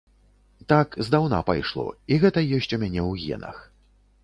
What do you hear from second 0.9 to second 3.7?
здаўна пайшло, і гэта ёсць у мяне ў генах.